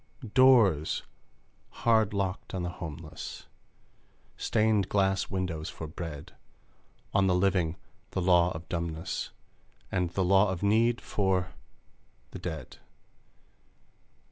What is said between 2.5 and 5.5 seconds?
on the homeless, Stained glass